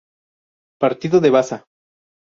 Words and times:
Partido 0.81 1.17
de 1.21 1.29
Baza. 1.35 1.57